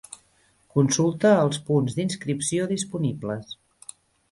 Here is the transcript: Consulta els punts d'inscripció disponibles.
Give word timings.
Consulta 0.77 1.33
els 1.41 1.61
punts 1.67 1.99
d'inscripció 1.99 2.67
disponibles. 2.75 3.57